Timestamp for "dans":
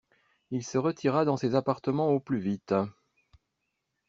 1.25-1.37